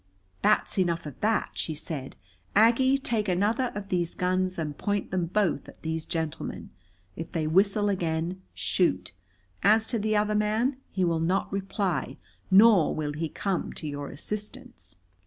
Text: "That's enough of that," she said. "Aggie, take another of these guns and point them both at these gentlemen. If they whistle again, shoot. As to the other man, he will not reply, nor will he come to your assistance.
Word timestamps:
"That's 0.41 0.79
enough 0.79 1.05
of 1.05 1.21
that," 1.21 1.51
she 1.53 1.75
said. 1.75 2.15
"Aggie, 2.55 2.97
take 2.97 3.29
another 3.29 3.71
of 3.75 3.89
these 3.89 4.15
guns 4.15 4.57
and 4.57 4.75
point 4.75 5.11
them 5.11 5.27
both 5.27 5.69
at 5.69 5.83
these 5.83 6.07
gentlemen. 6.07 6.71
If 7.15 7.31
they 7.31 7.45
whistle 7.45 7.87
again, 7.87 8.41
shoot. 8.55 9.11
As 9.61 9.85
to 9.85 9.99
the 9.99 10.15
other 10.15 10.33
man, 10.33 10.77
he 10.89 11.03
will 11.03 11.19
not 11.19 11.53
reply, 11.53 12.17
nor 12.49 12.95
will 12.95 13.13
he 13.13 13.29
come 13.29 13.73
to 13.73 13.85
your 13.87 14.07
assistance. 14.09 14.95